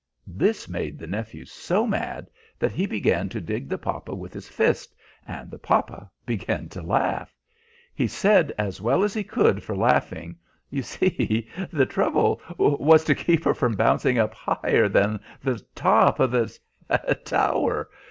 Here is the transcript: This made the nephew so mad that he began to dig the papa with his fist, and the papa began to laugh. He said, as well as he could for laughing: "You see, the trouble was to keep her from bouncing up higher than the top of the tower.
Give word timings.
This 0.25 0.67
made 0.67 0.97
the 0.97 1.05
nephew 1.05 1.45
so 1.45 1.85
mad 1.85 2.31
that 2.57 2.71
he 2.71 2.87
began 2.87 3.29
to 3.29 3.39
dig 3.39 3.69
the 3.69 3.77
papa 3.77 4.15
with 4.15 4.33
his 4.33 4.49
fist, 4.49 4.95
and 5.27 5.51
the 5.51 5.59
papa 5.59 6.09
began 6.25 6.69
to 6.69 6.81
laugh. 6.81 7.37
He 7.93 8.07
said, 8.07 8.51
as 8.57 8.81
well 8.81 9.03
as 9.03 9.13
he 9.13 9.23
could 9.23 9.61
for 9.61 9.75
laughing: 9.75 10.39
"You 10.71 10.81
see, 10.81 11.47
the 11.71 11.85
trouble 11.85 12.41
was 12.57 13.03
to 13.03 13.13
keep 13.13 13.43
her 13.43 13.53
from 13.53 13.75
bouncing 13.75 14.17
up 14.17 14.33
higher 14.33 14.89
than 14.89 15.19
the 15.43 15.63
top 15.75 16.19
of 16.19 16.31
the 16.31 16.57
tower. 17.23 17.87